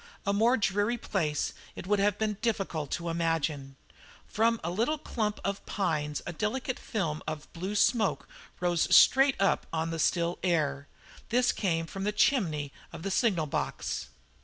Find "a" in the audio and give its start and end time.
0.25-0.33, 4.63-4.71, 6.25-6.33